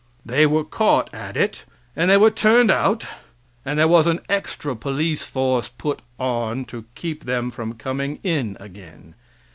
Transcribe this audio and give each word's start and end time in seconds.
They 0.25 0.47
were 0.47 0.63
caught 0.63 1.13
at 1.13 1.37
it, 1.37 1.63
and 1.95 2.09
they 2.09 2.17
were 2.17 2.31
turned 2.31 2.71
out, 2.71 3.05
and 3.63 3.77
there 3.77 3.87
was 3.87 4.07
an 4.07 4.19
extra 4.29 4.75
police 4.75 5.23
force 5.27 5.69
put 5.77 6.01
on 6.17 6.65
to 6.73 6.85
keep 6.95 7.25
them 7.25 7.51
from 7.51 7.73
coming 7.75 8.17
in 8.23 8.57
again. 8.59 9.13